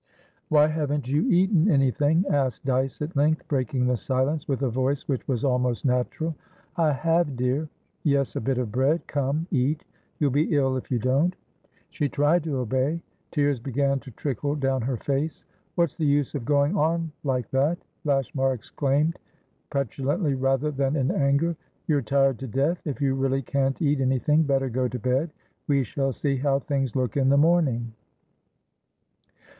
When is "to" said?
12.45-12.57, 13.99-14.09, 22.39-22.47, 24.87-24.97